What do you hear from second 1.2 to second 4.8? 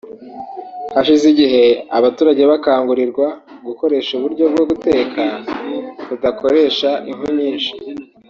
igihe abaturage bakangurirwa gukoresha uburyo bwo